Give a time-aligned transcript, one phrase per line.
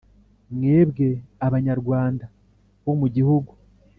[0.55, 1.09] Mwebwe
[1.45, 2.25] abanyarwanda
[2.83, 3.51] bo mu gihugu